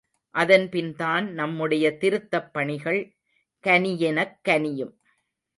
அதன் 0.35 0.69
பின்தான் 0.69 1.33
நம்முடைய 1.33 1.97
திருத்தப் 1.97 2.49
பணிகள் 2.53 3.01
கனியெனக் 3.63 4.37
கனியும். 4.41 4.95